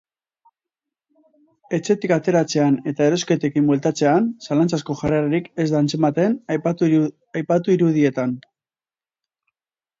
Etxetik 1.77 2.13
ateratzean 2.15 2.79
eta 2.93 3.09
erosketekin 3.11 3.69
bueltatzean, 3.73 4.31
zalantzazko 4.47 4.97
jarrerarik 5.05 5.53
ez 5.67 5.71
da 5.75 5.79
antzematen 5.85 6.41
aipatu 6.65 7.79
irudietan. 7.79 8.37